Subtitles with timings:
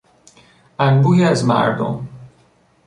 [0.79, 2.07] انبوهی از مردم